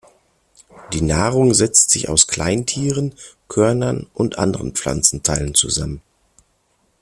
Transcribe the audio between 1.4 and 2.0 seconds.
setzt